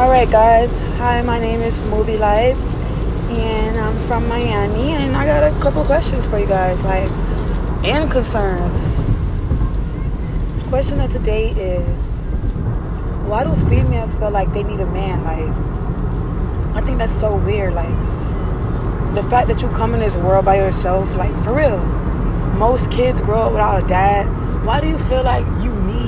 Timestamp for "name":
1.38-1.60